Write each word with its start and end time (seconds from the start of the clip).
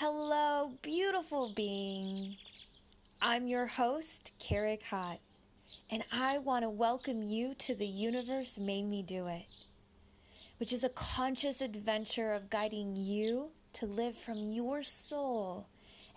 Hello, 0.00 0.70
beautiful 0.80 1.48
beings. 1.56 2.36
I'm 3.20 3.48
your 3.48 3.66
host, 3.66 4.30
Kerry 4.38 4.78
Kott, 4.88 5.18
and 5.90 6.04
I 6.12 6.38
want 6.38 6.62
to 6.62 6.70
welcome 6.70 7.20
you 7.20 7.52
to 7.56 7.74
The 7.74 7.84
Universe 7.84 8.60
Made 8.60 8.84
Me 8.84 9.02
Do 9.02 9.26
It, 9.26 9.52
which 10.58 10.72
is 10.72 10.84
a 10.84 10.88
conscious 10.90 11.60
adventure 11.60 12.32
of 12.32 12.48
guiding 12.48 12.94
you 12.94 13.50
to 13.72 13.86
live 13.86 14.16
from 14.16 14.36
your 14.36 14.84
soul 14.84 15.66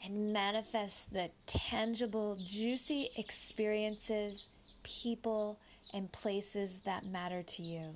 and 0.06 0.32
manifest 0.32 1.12
the 1.12 1.32
tangible, 1.48 2.38
juicy 2.40 3.10
experiences, 3.18 4.48
people, 4.84 5.58
and 5.92 6.12
places 6.12 6.82
that 6.86 7.08
matter 7.08 7.42
to 7.42 7.64
you. 7.64 7.96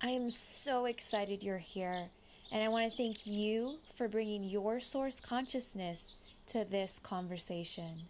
I 0.00 0.12
am 0.12 0.28
so 0.28 0.86
excited 0.86 1.42
you're 1.42 1.58
here, 1.58 2.06
and 2.52 2.62
I 2.62 2.68
want 2.68 2.90
to 2.90 2.96
thank 2.96 3.26
you 3.26 3.78
for 3.94 4.08
bringing 4.08 4.44
your 4.44 4.78
source 4.78 5.20
consciousness 5.20 6.16
to 6.48 6.66
this 6.66 6.98
conversation. 6.98 8.02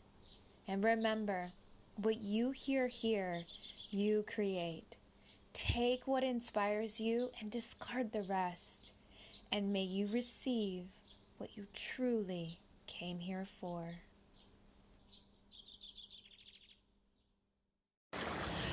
And 0.67 0.83
remember, 0.83 1.53
what 1.95 2.21
you 2.21 2.51
hear 2.51 2.89
here, 2.89 3.45
you 3.91 4.25
create. 4.27 4.97
Take 5.53 6.09
what 6.09 6.25
inspires 6.25 6.99
you 6.99 7.31
and 7.41 7.53
discard 7.53 8.11
the 8.13 8.23
rest. 8.23 8.91
And 9.53 9.73
may 9.73 9.85
you 9.85 10.09
receive 10.13 10.87
what 11.39 11.57
you 11.57 11.69
truly 11.73 12.59
came 12.89 13.21
here 13.21 13.47
for. 13.61 13.91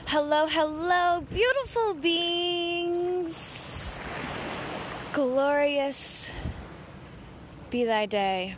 Hello, 0.08 0.48
hello, 0.48 1.23
beautiful 1.30 1.94
beings. 1.94 2.79
Glorious 5.20 6.32
be 7.70 7.84
thy 7.84 8.05
day. 8.05 8.55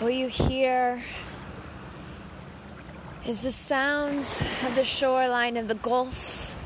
What 0.00 0.14
you 0.14 0.26
hear 0.26 1.00
is 3.24 3.42
the 3.42 3.52
sounds 3.52 4.42
of 4.66 4.74
the 4.74 4.82
shoreline 4.82 5.56
of 5.56 5.68
the 5.68 5.76
Gulf 5.76 6.58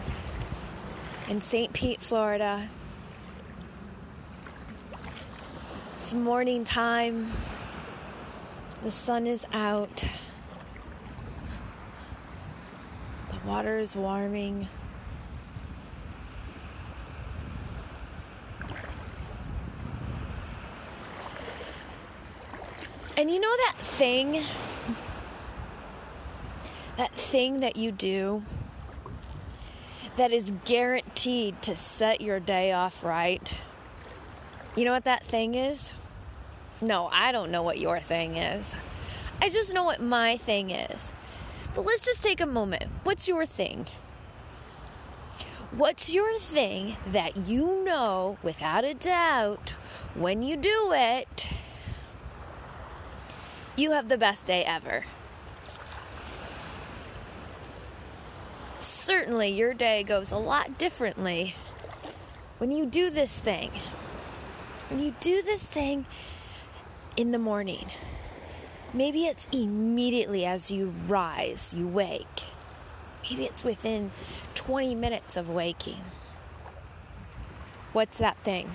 in 1.29 1.43
St. 1.43 1.71
Pete, 1.75 2.01
Florida. 2.01 2.71
It's 5.97 6.15
morning 6.15 6.65
time. 6.65 7.31
The 8.85 8.91
sun 8.91 9.27
is 9.27 9.45
out. 9.53 10.03
The 13.29 13.47
water 13.47 13.77
is 13.77 13.95
warming. 13.95 14.67
And 23.17 23.31
you 23.31 23.41
know 23.41 23.57
that 23.57 23.77
thing? 23.81 24.45
That 26.99 27.13
thing 27.13 27.61
that 27.61 27.77
you 27.77 27.91
do 27.91 28.43
that 30.17 30.33
is 30.33 30.53
guaranteed 30.65 31.61
to 31.63 31.77
set 31.77 32.21
your 32.21 32.41
day 32.41 32.73
off 32.73 33.03
right? 33.03 33.61
You 34.75 34.85
know 34.85 34.93
what 34.93 35.05
that 35.05 35.25
thing 35.25 35.55
is? 35.55 35.95
No, 36.81 37.09
I 37.11 37.33
don't 37.33 37.51
know 37.51 37.63
what 37.63 37.79
your 37.79 38.01
thing 38.01 38.37
is. 38.37 38.75
I 39.41 39.49
just 39.49 39.73
know 39.73 39.85
what 39.85 40.03
my 40.03 40.37
thing 40.37 40.71
is. 40.71 41.13
But 41.75 41.87
let's 41.87 42.05
just 42.05 42.23
take 42.23 42.41
a 42.41 42.47
moment. 42.47 42.85
What's 43.03 43.29
your 43.29 43.47
thing? 43.47 43.87
What's 45.71 46.11
your 46.11 46.39
thing 46.39 46.97
that 47.07 47.49
you 47.49 47.83
know 47.85 48.39
without 48.43 48.85
a 48.85 48.95
doubt 48.95 49.75
when 50.15 50.43
you 50.43 50.57
do 50.57 50.93
it, 50.93 51.49
you 53.77 53.91
have 53.93 54.09
the 54.09 54.19
best 54.19 54.47
day 54.47 54.65
ever? 54.65 55.05
Certainly, 58.79 59.51
your 59.51 59.75
day 59.75 60.03
goes 60.03 60.31
a 60.31 60.39
lot 60.39 60.79
differently 60.79 61.55
when 62.59 62.71
you 62.71 62.87
do 62.87 63.11
this 63.11 63.39
thing. 63.39 63.71
When 64.89 65.01
you 65.01 65.15
do 65.21 65.43
this 65.43 65.65
thing 65.65 66.07
in 67.17 67.33
the 67.33 67.39
morning, 67.39 67.91
maybe 68.95 69.27
it's 69.27 69.49
immediately 69.53 70.47
as 70.47 70.71
you 70.71 70.95
rise, 71.09 71.75
you 71.77 71.87
wake. 71.89 72.45
Maybe 73.29 73.45
it's 73.45 73.65
within 73.65 74.13
20 74.55 74.95
minutes 74.95 75.37
of 75.37 75.49
waking. 75.49 76.01
What's 77.93 78.19
that 78.19 78.37
thing? 78.39 78.71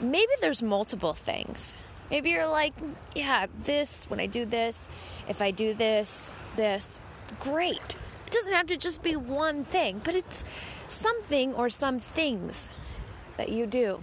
Maybe 0.00 0.32
there's 0.40 0.62
multiple 0.62 1.14
things. 1.14 1.76
Maybe 2.10 2.30
you're 2.30 2.46
like, 2.46 2.74
yeah, 3.14 3.46
this, 3.62 4.04
when 4.10 4.18
I 4.18 4.26
do 4.26 4.44
this, 4.44 4.88
if 5.28 5.40
I 5.40 5.52
do 5.52 5.74
this, 5.74 6.30
this, 6.56 6.98
great. 7.38 7.96
It 8.26 8.32
doesn't 8.32 8.52
have 8.52 8.66
to 8.66 8.76
just 8.76 9.02
be 9.02 9.14
one 9.16 9.64
thing, 9.64 10.00
but 10.02 10.14
it's 10.14 10.44
something 10.88 11.54
or 11.54 11.68
some 11.68 12.00
things 12.00 12.72
that 13.36 13.48
you 13.48 13.66
do. 13.66 14.02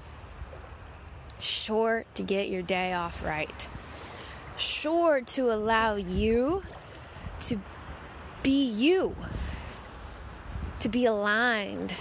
Sure 1.40 2.06
to 2.16 2.24
get 2.24 2.50
your 2.50 2.62
day 2.62 2.94
off 2.94 3.24
right, 3.24 3.70
sure 4.58 5.22
to 5.22 5.54
allow 5.54 5.96
you 5.96 6.64
to 7.42 7.60
be 8.42 8.66
you, 8.66 9.16
to 10.80 10.90
be 10.90 11.06
aligned, 11.06 11.94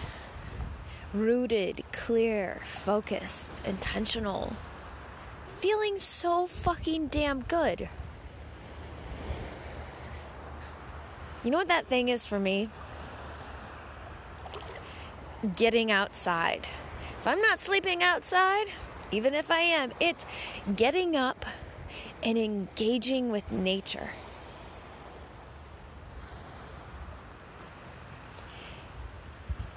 rooted, 1.13 1.83
clear, 1.93 2.61
focused, 2.65 3.61
intentional, 3.65 4.57
feeling 5.59 5.99
so 5.99 6.47
fucking 6.47 7.09
damn 7.09 7.43
good. 7.43 7.89
You 11.43 11.51
know 11.51 11.59
what 11.59 11.69
that 11.69 11.87
thing 11.87 12.09
is 12.09 12.27
for 12.27 12.39
me? 12.39 12.71
Getting 15.55 15.91
outside. 15.91 16.69
If 17.21 17.27
I'm 17.27 17.41
not 17.41 17.61
sleeping 17.61 18.03
outside, 18.03 18.67
even 19.13 19.35
if 19.35 19.51
I 19.51 19.61
am, 19.61 19.93
it's 20.01 20.27
getting 20.75 21.15
up 21.15 21.47
and 22.23 22.37
engaging 22.37 23.31
with 23.31 23.51
nature. 23.53 24.11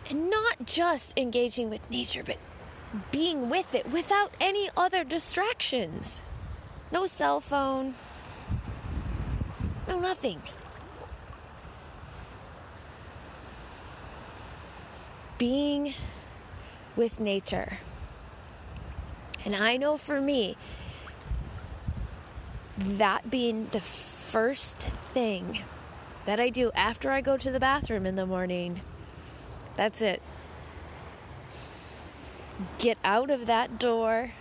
And 0.10 0.30
not 0.32 0.66
just 0.66 1.16
engaging 1.16 1.70
with 1.70 1.88
nature, 1.92 2.24
but 2.24 2.38
being 3.12 3.50
with 3.50 3.76
it 3.76 3.90
without 3.92 4.32
any 4.40 4.70
other 4.76 5.04
distractions. 5.04 6.24
No 6.92 7.06
cell 7.08 7.40
phone, 7.40 7.96
no 9.88 10.00
nothing. 10.00 10.42
Being 15.38 15.94
with 16.96 17.20
nature. 17.20 17.78
And 19.46 19.56
I 19.56 19.78
know 19.78 19.98
for 19.98 20.20
me, 20.20 20.58
that 22.78 23.30
being 23.30 23.68
the 23.72 23.82
first 23.82 24.80
thing 25.14 25.64
that 26.26 26.40
I 26.40 26.50
do 26.50 26.72
after 26.76 27.12
I 27.12 27.22
go 27.22 27.38
to 27.38 27.52
the 27.52 27.60
bathroom 27.60 28.06
in 28.06 28.16
the 28.16 28.26
morning, 28.26 28.82
that's 29.76 30.02
it. 30.02 30.22
Get 32.78 32.98
out 33.06 33.30
of 33.30 33.46
that 33.46 33.80
door, 33.80 34.32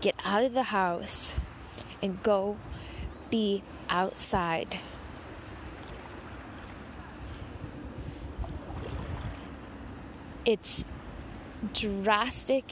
get 0.00 0.16
out 0.24 0.42
of 0.42 0.52
the 0.52 0.64
house, 0.64 1.36
and 2.02 2.20
go 2.22 2.56
be 3.30 3.62
outside. 3.88 4.78
It's 10.44 10.84
drastic 11.72 12.64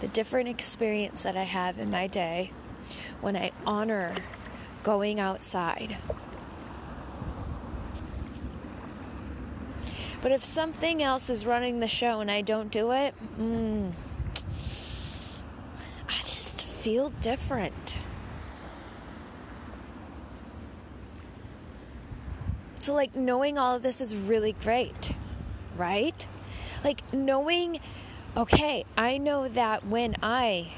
the 0.00 0.08
different 0.08 0.48
experience 0.48 1.22
that 1.22 1.36
I 1.36 1.42
have 1.42 1.78
in 1.78 1.90
my 1.90 2.06
day 2.06 2.52
when 3.20 3.36
I 3.36 3.52
honor 3.66 4.14
going 4.82 5.20
outside. 5.20 5.96
But 10.20 10.32
if 10.32 10.42
something 10.42 11.02
else 11.02 11.30
is 11.30 11.46
running 11.46 11.80
the 11.80 11.88
show 11.88 12.20
and 12.20 12.30
I 12.30 12.40
don't 12.40 12.70
do 12.70 12.90
it, 12.90 13.14
mm, 13.38 13.92
I 16.08 16.18
just 16.18 16.66
feel 16.66 17.10
different. 17.20 17.96
So, 22.80 22.94
like, 22.94 23.14
knowing 23.14 23.58
all 23.58 23.76
of 23.76 23.82
this 23.82 24.00
is 24.00 24.14
really 24.14 24.52
great, 24.52 25.12
right? 25.76 26.26
Like, 26.82 27.02
knowing 27.12 27.80
okay, 28.36 28.84
I 28.96 29.18
know 29.18 29.48
that 29.48 29.84
when 29.86 30.14
I 30.22 30.72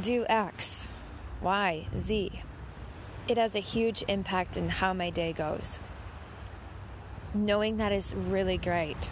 do 0.00 0.24
X, 0.28 0.88
Y, 1.42 1.86
Z, 1.96 2.42
it 3.28 3.36
has 3.36 3.54
a 3.54 3.60
huge 3.60 4.02
impact 4.08 4.56
in 4.56 4.70
how 4.70 4.94
my 4.94 5.10
day 5.10 5.32
goes. 5.32 5.78
Knowing 7.44 7.76
that 7.76 7.92
is 7.92 8.14
really 8.14 8.58
great. 8.58 9.10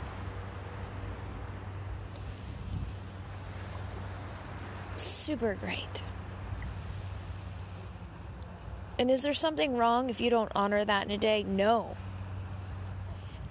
super 5.24 5.54
great. 5.54 6.02
And 8.98 9.10
is 9.10 9.22
there 9.22 9.34
something 9.34 9.76
wrong 9.76 10.10
if 10.10 10.20
you 10.20 10.30
don't 10.30 10.52
honor 10.54 10.84
that 10.84 11.06
in 11.06 11.10
a 11.10 11.18
day? 11.18 11.42
No. 11.42 11.96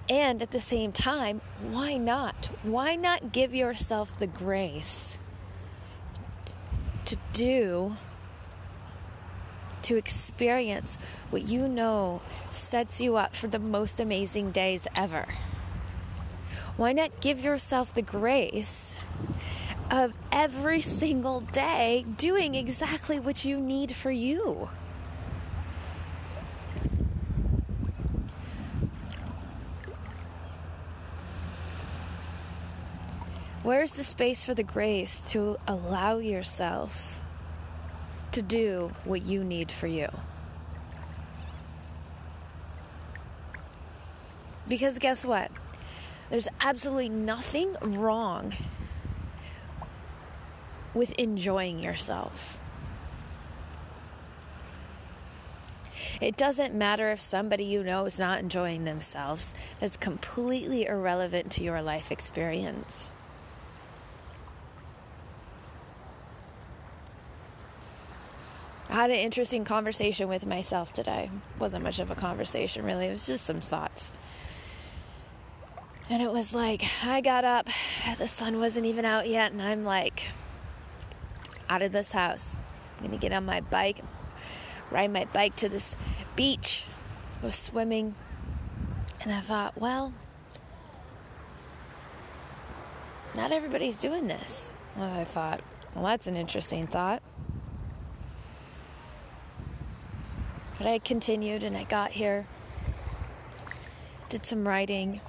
And 0.08 0.40
at 0.40 0.52
the 0.52 0.60
same 0.60 0.92
time, 0.92 1.40
why 1.60 1.96
not? 1.96 2.50
Why 2.62 2.94
not 2.94 3.32
give 3.32 3.54
yourself 3.54 4.18
the 4.18 4.26
grace 4.26 5.18
to 7.06 7.16
do, 7.32 7.96
to 9.84 9.96
experience 9.96 10.98
what 11.30 11.42
you 11.42 11.68
know 11.68 12.20
sets 12.50 13.00
you 13.00 13.16
up 13.16 13.34
for 13.34 13.46
the 13.46 13.58
most 13.58 14.00
amazing 14.00 14.50
days 14.50 14.86
ever? 14.94 15.26
Why 16.76 16.92
not 16.92 17.20
give 17.20 17.40
yourself 17.40 17.94
the 17.94 18.02
grace 18.02 18.96
of 19.90 20.12
every 20.32 20.80
single 20.80 21.40
day 21.40 22.04
doing 22.16 22.54
exactly 22.54 23.20
what 23.20 23.44
you 23.44 23.60
need 23.60 23.92
for 23.92 24.10
you? 24.10 24.68
Where's 33.62 33.94
the 33.94 34.04
space 34.04 34.44
for 34.44 34.52
the 34.52 34.62
grace 34.62 35.20
to 35.30 35.56
allow 35.66 36.18
yourself 36.18 37.23
to 38.34 38.42
do 38.42 38.90
what 39.04 39.22
you 39.22 39.42
need 39.42 39.70
for 39.70 39.86
you? 39.86 40.08
Because 44.68 44.98
guess 44.98 45.24
what? 45.24 45.50
There's 46.30 46.48
absolutely 46.60 47.10
nothing 47.10 47.76
wrong 47.82 48.54
with 50.94 51.12
enjoying 51.12 51.78
yourself. 51.78 52.58
It 56.20 56.36
doesn't 56.36 56.74
matter 56.74 57.10
if 57.10 57.20
somebody 57.20 57.64
you 57.64 57.82
know 57.82 58.06
is 58.06 58.18
not 58.18 58.40
enjoying 58.40 58.84
themselves, 58.84 59.52
that's 59.80 59.96
completely 59.96 60.86
irrelevant 60.86 61.50
to 61.52 61.64
your 61.64 61.82
life 61.82 62.10
experience. 62.10 63.10
Had 68.94 69.10
an 69.10 69.16
interesting 69.16 69.64
conversation 69.64 70.28
with 70.28 70.46
myself 70.46 70.92
today. 70.92 71.30
Wasn't 71.58 71.82
much 71.82 72.00
of 72.00 72.10
a 72.10 72.14
conversation, 72.14 72.84
really. 72.84 73.06
It 73.06 73.12
was 73.12 73.26
just 73.26 73.44
some 73.44 73.60
thoughts. 73.60 74.12
And 76.08 76.22
it 76.22 76.32
was 76.32 76.54
like, 76.54 76.84
I 77.02 77.20
got 77.20 77.44
up, 77.44 77.68
the 78.18 78.28
sun 78.28 78.60
wasn't 78.60 78.86
even 78.86 79.04
out 79.04 79.26
yet, 79.26 79.52
and 79.52 79.62
I'm 79.62 79.84
like, 79.84 80.32
out 81.68 81.82
of 81.82 81.92
this 81.92 82.12
house. 82.12 82.56
I'm 82.98 83.06
gonna 83.06 83.18
get 83.18 83.32
on 83.32 83.44
my 83.44 83.62
bike, 83.62 84.00
ride 84.90 85.10
my 85.10 85.24
bike 85.24 85.56
to 85.56 85.68
this 85.68 85.96
beach, 86.36 86.84
go 87.42 87.50
swimming. 87.50 88.14
And 89.20 89.32
I 89.32 89.40
thought, 89.40 89.78
well, 89.80 90.12
not 93.34 93.50
everybody's 93.50 93.98
doing 93.98 94.28
this. 94.28 94.72
Well, 94.96 95.10
I 95.10 95.24
thought, 95.24 95.62
well, 95.94 96.04
that's 96.04 96.26
an 96.26 96.36
interesting 96.36 96.86
thought. 96.86 97.22
But 100.84 100.90
I 100.90 100.98
continued 100.98 101.62
and 101.62 101.78
I 101.78 101.84
got 101.84 102.10
here, 102.10 102.46
did 104.28 104.44
some 104.44 104.68
writing, 104.68 105.22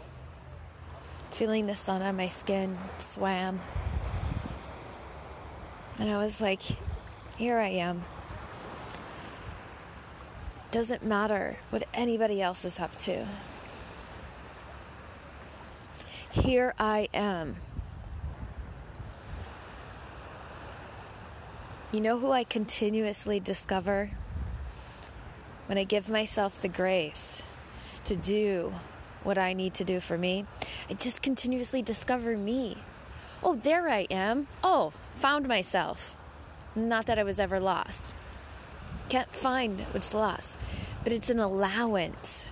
feeling 1.32 1.66
the 1.66 1.78
sun 1.78 2.02
on 2.02 2.18
my 2.18 2.28
skin, 2.28 2.78
swam. 2.98 3.62
And 5.98 6.12
I 6.12 6.18
was 6.18 6.42
like, 6.42 6.62
here 7.38 7.58
I 7.58 7.70
am. 7.70 8.04
Doesn't 10.72 11.06
matter 11.06 11.60
what 11.70 11.88
anybody 11.94 12.42
else 12.42 12.66
is 12.66 12.78
up 12.78 12.94
to. 12.98 13.26
Here 16.32 16.74
I 16.78 17.08
am. 17.14 17.56
You 21.94 22.02
know 22.02 22.20
who 22.20 22.32
I 22.32 22.44
continuously 22.44 23.40
discover? 23.40 24.12
When 25.66 25.78
I 25.78 25.84
give 25.84 26.10
myself 26.10 26.60
the 26.60 26.68
grace 26.68 27.44
to 28.06 28.16
do 28.16 28.74
what 29.24 29.38
I 29.38 29.54
need 29.54 29.74
to 29.76 29.84
do 29.84 30.00
for 30.00 30.18
me, 30.18 30.46
I 30.90 30.94
just 30.94 31.22
continuously 31.22 31.82
discover 31.82 32.38
me. 32.38 32.78
Oh, 33.44 33.56
there 33.56 33.90
I 33.90 34.08
am. 34.12 34.48
Oh, 34.64 34.94
found 35.16 35.48
myself. 35.48 36.16
Not 36.76 37.06
that 37.06 37.20
I 37.20 37.24
was 37.24 37.40
ever 37.40 37.60
lost. 37.60 38.14
Can't 39.10 39.36
find 39.36 39.82
what's 39.92 40.14
lost, 40.14 40.56
but 41.04 41.14
it's 41.14 41.30
an 41.30 41.40
allowance. 41.40 42.52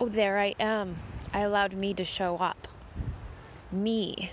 Oh, 0.00 0.08
there 0.08 0.38
I 0.38 0.54
am. 0.58 0.96
I 1.32 1.40
allowed 1.40 1.72
me 1.72 1.92
to 1.94 2.04
show 2.04 2.36
up. 2.36 2.68
Me. 3.70 4.30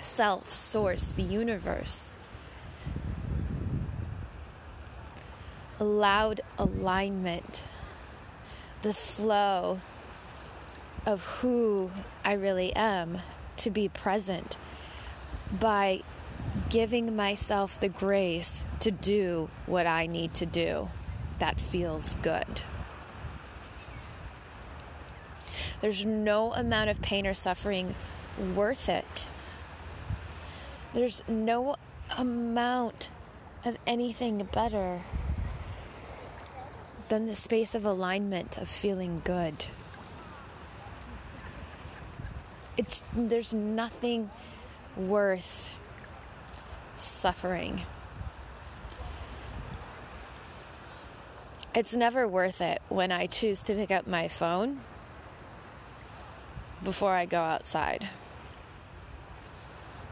Self, 0.00 0.52
source, 0.52 1.12
the 1.12 1.22
universe. 1.22 2.16
Allowed 5.82 6.40
alignment, 6.58 7.64
the 8.82 8.94
flow 8.94 9.80
of 11.04 11.24
who 11.24 11.90
I 12.24 12.34
really 12.34 12.72
am 12.76 13.18
to 13.56 13.68
be 13.68 13.88
present 13.88 14.56
by 15.50 16.02
giving 16.68 17.16
myself 17.16 17.80
the 17.80 17.88
grace 17.88 18.62
to 18.78 18.92
do 18.92 19.50
what 19.66 19.84
I 19.84 20.06
need 20.06 20.34
to 20.34 20.46
do 20.46 20.88
that 21.40 21.58
feels 21.58 22.14
good. 22.22 22.62
There's 25.80 26.06
no 26.06 26.52
amount 26.52 26.90
of 26.90 27.02
pain 27.02 27.26
or 27.26 27.34
suffering 27.34 27.96
worth 28.54 28.88
it. 28.88 29.26
There's 30.94 31.24
no 31.26 31.74
amount 32.16 33.10
of 33.64 33.76
anything 33.84 34.48
better 34.52 35.02
than 37.12 37.26
the 37.26 37.36
space 37.36 37.74
of 37.74 37.84
alignment 37.84 38.56
of 38.56 38.66
feeling 38.66 39.20
good. 39.22 39.66
It's 42.78 43.04
there's 43.14 43.52
nothing 43.52 44.30
worth 44.96 45.76
suffering. 46.96 47.82
It's 51.74 51.94
never 51.94 52.26
worth 52.26 52.62
it 52.62 52.80
when 52.88 53.12
I 53.12 53.26
choose 53.26 53.62
to 53.64 53.74
pick 53.74 53.90
up 53.90 54.06
my 54.06 54.26
phone 54.26 54.80
before 56.82 57.12
I 57.12 57.26
go 57.26 57.40
outside. 57.40 58.08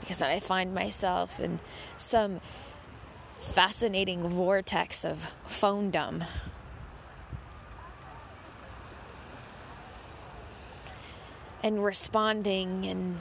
Because 0.01 0.19
then 0.19 0.31
I 0.31 0.41
find 0.41 0.75
myself 0.75 1.41
in 1.41 1.61
some 1.97 2.43
fascinating 3.33 4.29
vortex 4.29 5.03
of 5.03 5.33
phone 5.47 5.91
dumb. 5.91 6.25
And 11.63 11.85
responding 11.85 12.87
and 12.87 13.21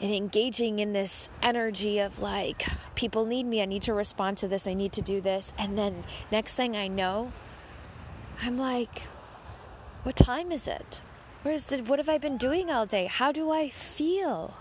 and 0.00 0.12
engaging 0.12 0.80
in 0.80 0.92
this 0.92 1.28
energy 1.42 1.98
of 1.98 2.18
like 2.18 2.66
people 2.94 3.24
need 3.24 3.44
me. 3.44 3.62
I 3.62 3.64
need 3.64 3.82
to 3.82 3.94
respond 3.94 4.38
to 4.38 4.48
this. 4.48 4.66
I 4.66 4.74
need 4.74 4.92
to 4.92 5.02
do 5.02 5.20
this. 5.20 5.52
And 5.56 5.78
then 5.78 6.04
next 6.30 6.54
thing 6.54 6.76
i 6.76 6.88
know 6.88 7.32
i'm 8.42 8.58
like 8.58 9.06
what 10.02 10.16
time 10.16 10.52
is 10.52 10.68
it? 10.68 11.00
Where's 11.42 11.64
the 11.64 11.78
what 11.78 11.98
have 11.98 12.08
i 12.08 12.18
been 12.18 12.36
doing 12.36 12.70
all 12.70 12.84
day? 12.84 13.06
How 13.06 13.32
do 13.32 13.50
i 13.50 13.68
feel? 13.68 14.54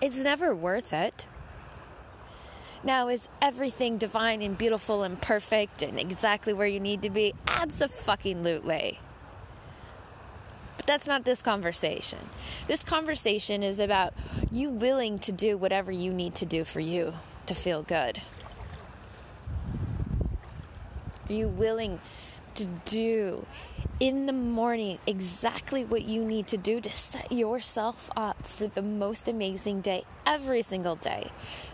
It's 0.00 0.18
never 0.18 0.54
worth 0.54 0.92
it. 0.92 1.26
Now, 2.84 3.08
is 3.08 3.26
everything 3.42 3.98
divine 3.98 4.42
and 4.42 4.56
beautiful 4.56 5.02
and 5.02 5.20
perfect 5.20 5.82
and 5.82 5.98
exactly 5.98 6.52
where 6.52 6.68
you 6.68 6.78
need 6.78 7.02
to 7.02 7.10
be? 7.10 7.34
Absolutely 7.48 9.00
that's 10.86 11.06
not 11.06 11.24
this 11.24 11.42
conversation. 11.42 12.18
This 12.66 12.84
conversation 12.84 13.62
is 13.62 13.80
about 13.80 14.14
you 14.50 14.70
willing 14.70 15.18
to 15.20 15.32
do 15.32 15.56
whatever 15.56 15.90
you 15.90 16.12
need 16.12 16.34
to 16.36 16.46
do 16.46 16.64
for 16.64 16.80
you 16.80 17.14
to 17.46 17.54
feel 17.54 17.82
good. 17.82 18.20
Are 21.28 21.32
you 21.32 21.48
willing 21.48 22.00
to 22.54 22.66
do 22.84 23.46
in 23.98 24.26
the 24.26 24.32
morning 24.32 24.98
exactly 25.06 25.84
what 25.84 26.04
you 26.04 26.24
need 26.24 26.46
to 26.46 26.56
do 26.56 26.80
to 26.80 26.90
set 26.90 27.32
yourself 27.32 28.10
up 28.16 28.46
for 28.46 28.68
the 28.68 28.82
most 28.82 29.26
amazing 29.26 29.80
day 29.80 30.04
every 30.24 30.62
single 30.62 30.94
day? 30.94 31.30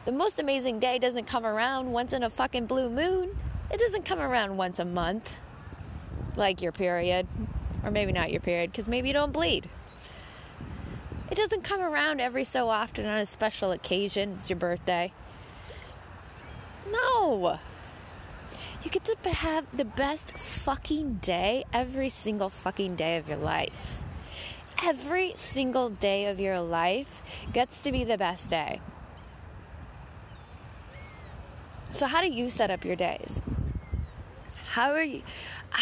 The 0.06 0.12
most 0.12 0.40
amazing 0.40 0.78
day 0.78 0.98
doesn't 0.98 1.26
come 1.26 1.44
around 1.44 1.92
once 1.92 2.12
in 2.12 2.22
a 2.22 2.30
fucking 2.30 2.66
blue 2.66 2.88
moon, 2.88 3.36
it 3.70 3.78
doesn't 3.78 4.04
come 4.04 4.20
around 4.20 4.56
once 4.56 4.78
a 4.78 4.84
month 4.84 5.40
like 6.36 6.62
your 6.62 6.72
period. 6.72 7.26
Or 7.84 7.90
maybe 7.90 8.12
not 8.12 8.30
your 8.30 8.40
period, 8.40 8.70
because 8.70 8.88
maybe 8.88 9.08
you 9.08 9.14
don't 9.14 9.32
bleed. 9.32 9.68
It 11.30 11.34
doesn't 11.36 11.64
come 11.64 11.80
around 11.80 12.20
every 12.20 12.44
so 12.44 12.68
often 12.68 13.06
on 13.06 13.18
a 13.18 13.26
special 13.26 13.72
occasion. 13.72 14.32
It's 14.34 14.50
your 14.50 14.58
birthday. 14.58 15.12
No. 16.90 17.58
You 18.82 18.90
get 18.90 19.04
to 19.04 19.30
have 19.30 19.76
the 19.76 19.84
best 19.84 20.36
fucking 20.36 21.20
day 21.22 21.64
every 21.72 22.08
single 22.08 22.50
fucking 22.50 22.96
day 22.96 23.16
of 23.16 23.28
your 23.28 23.38
life. 23.38 24.02
Every 24.84 25.32
single 25.36 25.88
day 25.88 26.26
of 26.26 26.40
your 26.40 26.60
life 26.60 27.22
gets 27.52 27.82
to 27.84 27.92
be 27.92 28.02
the 28.04 28.18
best 28.18 28.50
day. 28.50 28.80
So, 31.92 32.06
how 32.06 32.20
do 32.20 32.28
you 32.28 32.48
set 32.48 32.70
up 32.70 32.84
your 32.84 32.96
days? 32.96 33.40
How 34.72 34.92
are 34.92 35.02
you? 35.02 35.22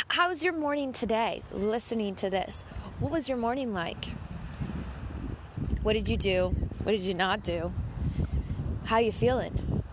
How's 0.08 0.42
your 0.42 0.52
morning 0.52 0.92
today? 0.92 1.44
Listening 1.52 2.16
to 2.16 2.28
this, 2.28 2.64
what 2.98 3.12
was 3.12 3.28
your 3.28 3.38
morning 3.38 3.72
like? 3.72 4.06
What 5.84 5.92
did 5.92 6.08
you 6.08 6.16
do? 6.16 6.52
What 6.82 6.90
did 6.90 7.02
you 7.02 7.14
not 7.14 7.44
do? 7.44 7.72
How 8.86 8.98
you 8.98 9.12
feeling? 9.12 9.84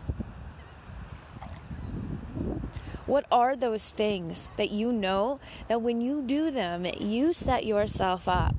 What 3.06 3.27
are 3.32 3.56
those 3.56 3.88
things 3.88 4.50
that 4.58 4.72
you 4.72 4.92
know 4.92 5.39
that 5.68 5.84
when 5.84 6.01
you 6.01 6.24
do 6.24 6.50
them, 6.50 6.88
you 7.00 7.34
set 7.34 7.68
yourself 7.68 8.27
up? 8.27 8.56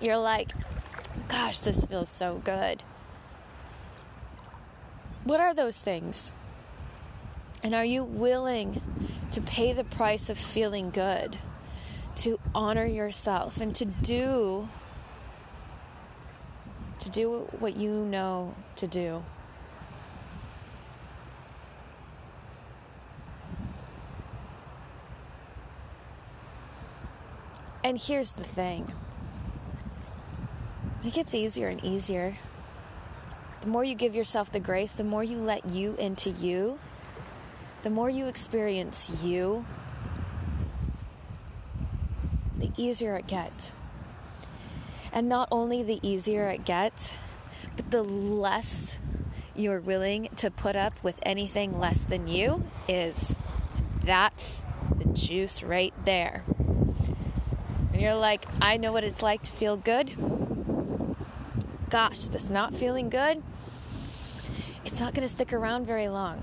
You're 0.00 0.16
like, 0.16 0.54
gosh, 1.28 1.60
this 1.60 1.84
feels 1.84 2.08
so 2.08 2.40
good. 2.42 2.82
What 5.24 5.38
are 5.38 5.52
those 5.52 5.78
things? 5.78 6.32
And 7.62 7.74
are 7.74 7.84
you 7.84 8.02
willing 8.02 8.82
to 9.30 9.40
pay 9.40 9.72
the 9.72 9.84
price 9.84 10.28
of 10.28 10.36
feeling 10.36 10.90
good, 10.90 11.38
to 12.16 12.40
honor 12.54 12.86
yourself, 12.86 13.60
and 13.60 13.74
to 13.76 13.84
do 13.84 14.68
to 16.98 17.10
do 17.10 17.48
what 17.58 17.76
you 17.76 17.90
know 17.90 18.54
to 18.76 18.86
do? 18.86 19.22
And 27.84 27.98
here's 27.98 28.32
the 28.32 28.44
thing. 28.44 28.92
It 31.04 31.12
gets 31.14 31.34
easier 31.34 31.68
and 31.68 31.84
easier. 31.84 32.36
The 33.60 33.66
more 33.66 33.82
you 33.82 33.94
give 33.96 34.14
yourself 34.14 34.52
the 34.52 34.60
grace, 34.60 34.92
the 34.92 35.04
more 35.04 35.24
you 35.24 35.38
let 35.38 35.68
you 35.70 35.96
into 35.96 36.30
you, 36.30 36.78
the 37.82 37.90
more 37.90 38.08
you 38.08 38.26
experience 38.26 39.22
you, 39.22 39.64
the 42.56 42.70
easier 42.76 43.16
it 43.16 43.26
gets. 43.26 43.72
And 45.12 45.28
not 45.28 45.48
only 45.50 45.82
the 45.82 45.98
easier 46.02 46.48
it 46.48 46.64
gets, 46.64 47.14
but 47.76 47.90
the 47.90 48.02
less 48.02 48.98
you're 49.54 49.80
willing 49.80 50.28
to 50.36 50.50
put 50.50 50.76
up 50.76 51.02
with 51.02 51.18
anything 51.24 51.78
less 51.78 52.04
than 52.04 52.28
you 52.28 52.64
is. 52.88 53.36
That's 54.04 54.64
the 54.96 55.04
juice 55.06 55.62
right 55.62 55.92
there. 56.04 56.44
And 57.92 58.00
you're 58.00 58.14
like, 58.14 58.46
I 58.60 58.76
know 58.76 58.92
what 58.92 59.04
it's 59.04 59.22
like 59.22 59.42
to 59.42 59.52
feel 59.52 59.76
good. 59.76 60.14
Gosh, 61.90 62.28
this 62.28 62.48
not 62.48 62.74
feeling 62.74 63.10
good, 63.10 63.42
it's 64.84 64.98
not 64.98 65.12
going 65.14 65.26
to 65.26 65.32
stick 65.32 65.52
around 65.52 65.84
very 65.84 66.08
long 66.08 66.42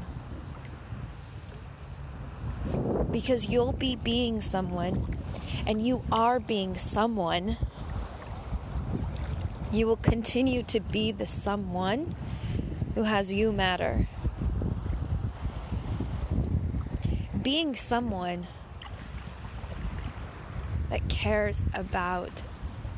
because 3.11 3.49
you'll 3.49 3.73
be 3.73 3.95
being 3.95 4.41
someone 4.41 5.17
and 5.65 5.85
you 5.85 6.03
are 6.11 6.39
being 6.39 6.75
someone. 6.75 7.57
You 9.71 9.87
will 9.87 9.97
continue 9.97 10.63
to 10.63 10.79
be 10.79 11.11
the 11.11 11.25
someone 11.25 12.15
who 12.95 13.03
has 13.03 13.31
you 13.31 13.51
matter. 13.51 14.07
Being 17.41 17.75
someone 17.75 18.47
that 20.89 21.07
cares 21.07 21.63
about 21.73 22.43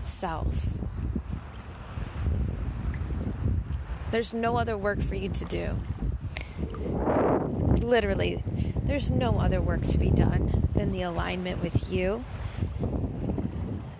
self. 0.01 0.69
There's 4.11 4.33
no 4.33 4.57
other 4.57 4.77
work 4.77 5.01
for 5.01 5.15
you 5.15 5.29
to 5.29 5.45
do. 5.45 5.79
Literally, 7.85 8.43
there's 8.91 9.09
no 9.09 9.39
other 9.39 9.61
work 9.61 9.85
to 9.85 9.97
be 9.97 10.09
done 10.09 10.67
than 10.75 10.91
the 10.91 11.01
alignment 11.01 11.63
with 11.63 11.89
you 11.89 12.25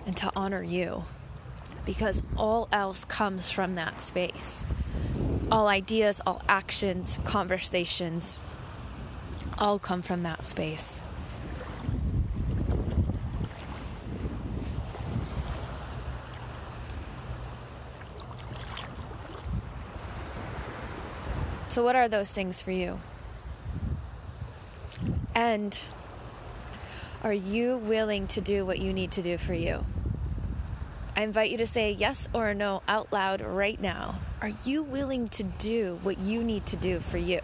and 0.06 0.18
to 0.18 0.30
honor 0.36 0.62
you 0.62 1.06
because 1.86 2.22
all 2.36 2.68
else 2.74 3.06
comes 3.06 3.50
from 3.50 3.76
that 3.76 4.02
space. 4.02 4.66
All 5.50 5.70
ideas, 5.70 6.22
all 6.28 6.42
actions, 6.50 7.18
conversations, 7.24 8.38
all 9.58 9.80
come 9.80 10.02
from 10.02 10.24
that 10.24 10.44
space. 10.44 11.02
So, 21.70 21.82
what 21.82 21.96
are 21.96 22.10
those 22.10 22.34
things 22.34 22.62
for 22.62 22.72
you? 22.72 23.00
And 25.42 25.82
are 27.24 27.34
you 27.34 27.78
willing 27.78 28.28
to 28.28 28.42
do 28.42 28.64
what 28.64 28.78
you 28.78 28.94
need 28.94 29.10
to 29.14 29.24
do 29.24 29.40
for 29.40 29.56
you? 29.56 29.88
I 31.16 31.24
invite 31.24 31.50
you 31.50 31.58
to 31.58 31.66
say 31.66 31.92
yes 31.92 32.30
or 32.32 32.54
no 32.54 32.84
out 32.88 33.12
loud 33.12 33.42
right 33.42 33.82
now. 33.82 34.20
Are 34.40 34.52
you 34.64 34.84
willing 34.84 35.28
to 35.30 35.42
do 35.42 35.98
what 36.04 36.20
you 36.20 36.44
need 36.44 36.68
to 36.68 36.76
do 36.76 37.00
for 37.00 37.18
you? 37.18 37.40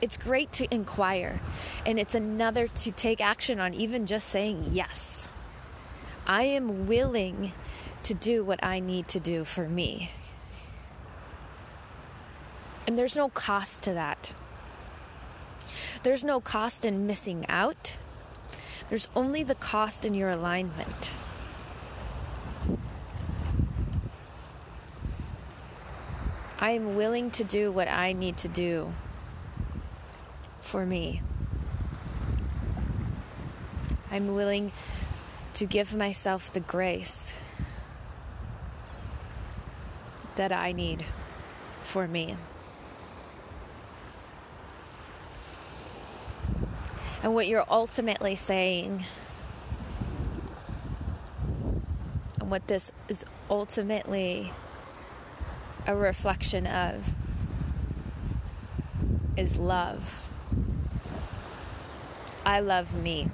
It's 0.00 0.16
great 0.16 0.52
to 0.52 0.74
inquire, 0.74 1.40
and 1.84 1.98
it's 1.98 2.14
another 2.14 2.66
to 2.66 2.90
take 2.90 3.20
action 3.20 3.60
on 3.60 3.74
even 3.74 4.06
just 4.06 4.26
saying 4.26 4.70
yes. 4.72 5.28
I 6.26 6.44
am 6.44 6.86
willing 6.86 7.52
to 8.04 8.14
do 8.14 8.42
what 8.42 8.64
I 8.64 8.80
need 8.80 9.06
to 9.08 9.20
do 9.20 9.44
for 9.44 9.68
me. 9.68 10.12
And 12.90 12.98
there's 12.98 13.14
no 13.14 13.28
cost 13.28 13.84
to 13.84 13.94
that. 13.94 14.34
There's 16.02 16.24
no 16.24 16.40
cost 16.40 16.84
in 16.84 17.06
missing 17.06 17.46
out. 17.48 17.96
There's 18.88 19.08
only 19.14 19.44
the 19.44 19.54
cost 19.54 20.04
in 20.04 20.12
your 20.12 20.28
alignment. 20.28 21.14
I 26.58 26.72
am 26.72 26.96
willing 26.96 27.30
to 27.30 27.44
do 27.44 27.70
what 27.70 27.86
I 27.86 28.12
need 28.12 28.36
to 28.38 28.48
do 28.48 28.92
for 30.60 30.84
me. 30.84 31.22
I'm 34.10 34.34
willing 34.34 34.72
to 35.54 35.64
give 35.64 35.94
myself 35.94 36.52
the 36.52 36.58
grace 36.58 37.36
that 40.34 40.50
I 40.50 40.72
need 40.72 41.04
for 41.84 42.08
me. 42.08 42.34
And 47.22 47.34
what 47.34 47.46
you're 47.46 47.64
ultimately 47.68 48.34
saying 48.34 49.04
and 52.40 52.50
what 52.50 52.66
this 52.66 52.92
is 53.08 53.24
ultimately 53.48 54.52
a 55.86 55.94
reflection 55.94 56.66
of 56.66 57.14
is 59.36 59.58
love. 59.58 60.28
I 62.44 62.60
love 62.60 62.94
me. 62.94 63.30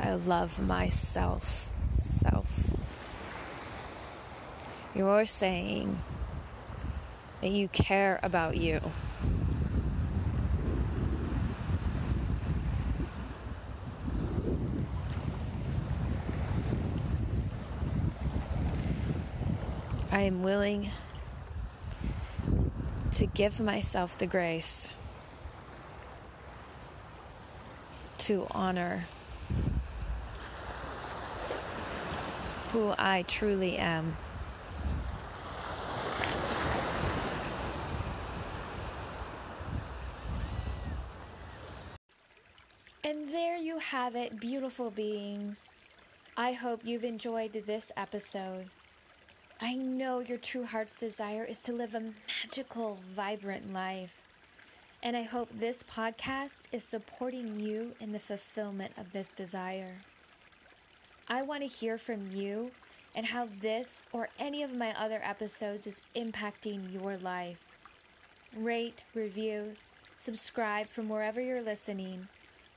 I 0.00 0.14
love 0.14 0.58
myself. 0.60 1.70
Self. 1.94 2.74
You're 4.94 5.24
saying 5.24 6.00
that 7.40 7.50
you 7.50 7.68
care 7.68 8.18
about 8.22 8.56
you. 8.56 8.80
I 20.22 20.26
am 20.26 20.44
willing 20.44 20.88
to 23.14 23.26
give 23.26 23.58
myself 23.58 24.16
the 24.16 24.28
grace 24.28 24.88
to 28.18 28.46
honor 28.52 29.06
who 32.70 32.94
I 32.96 33.22
truly 33.22 33.78
am. 33.78 34.16
And 43.02 43.28
there 43.28 43.56
you 43.56 43.78
have 43.78 44.14
it, 44.14 44.38
beautiful 44.38 44.92
beings. 44.92 45.68
I 46.36 46.52
hope 46.52 46.82
you've 46.84 47.02
enjoyed 47.02 47.64
this 47.66 47.90
episode. 47.96 48.70
I 49.64 49.74
know 49.76 50.18
your 50.18 50.38
true 50.38 50.64
heart's 50.64 50.96
desire 50.96 51.44
is 51.44 51.60
to 51.60 51.72
live 51.72 51.94
a 51.94 52.02
magical, 52.42 52.98
vibrant 53.14 53.72
life. 53.72 54.20
And 55.00 55.16
I 55.16 55.22
hope 55.22 55.50
this 55.52 55.84
podcast 55.84 56.64
is 56.72 56.82
supporting 56.82 57.60
you 57.60 57.92
in 58.00 58.10
the 58.10 58.18
fulfillment 58.18 58.94
of 58.98 59.12
this 59.12 59.28
desire. 59.28 59.98
I 61.28 61.42
want 61.42 61.62
to 61.62 61.68
hear 61.68 61.96
from 61.96 62.32
you 62.32 62.72
and 63.14 63.26
how 63.26 63.48
this 63.60 64.02
or 64.12 64.30
any 64.36 64.64
of 64.64 64.74
my 64.74 65.00
other 65.00 65.20
episodes 65.22 65.86
is 65.86 66.02
impacting 66.16 66.92
your 66.92 67.16
life. 67.16 67.58
Rate, 68.56 69.04
review, 69.14 69.76
subscribe 70.16 70.88
from 70.88 71.08
wherever 71.08 71.40
you're 71.40 71.62
listening, 71.62 72.26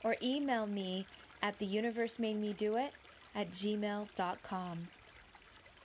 or 0.04 0.14
email 0.22 0.68
me 0.68 1.06
at 1.42 1.58
theuniversemade 1.58 2.90
at 3.34 3.50
gmail.com. 3.50 4.88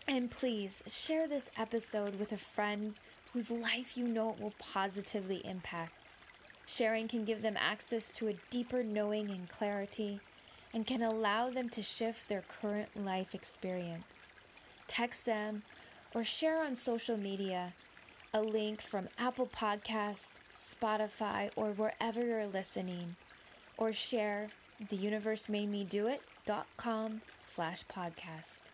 And 0.07 0.29
please 0.29 0.83
share 0.87 1.27
this 1.27 1.51
episode 1.57 2.19
with 2.19 2.31
a 2.31 2.37
friend 2.37 2.95
whose 3.33 3.51
life 3.51 3.97
you 3.97 4.07
know 4.07 4.31
it 4.31 4.41
will 4.41 4.53
positively 4.59 5.41
impact. 5.45 5.93
Sharing 6.65 7.07
can 7.07 7.25
give 7.25 7.41
them 7.41 7.57
access 7.57 8.11
to 8.13 8.27
a 8.27 8.37
deeper 8.49 8.83
knowing 8.83 9.29
and 9.29 9.47
clarity 9.47 10.19
and 10.73 10.85
can 10.87 11.01
allow 11.01 11.49
them 11.49 11.69
to 11.69 11.81
shift 11.81 12.27
their 12.29 12.43
current 12.61 12.89
life 12.95 13.35
experience. 13.35 14.21
Text 14.87 15.25
them 15.25 15.63
or 16.13 16.23
share 16.23 16.63
on 16.63 16.75
social 16.75 17.17
media 17.17 17.73
a 18.33 18.41
link 18.41 18.81
from 18.81 19.09
Apple 19.17 19.47
Podcasts, 19.47 20.31
Spotify, 20.55 21.49
or 21.55 21.71
wherever 21.71 22.25
you're 22.25 22.47
listening, 22.47 23.17
or 23.77 23.91
share 23.91 24.49
the 24.89 24.95
universe 24.95 25.49
made 25.49 25.69
me 25.69 25.83
do 25.83 26.07
it.com 26.07 27.21
slash 27.39 27.85
podcast. 27.85 28.70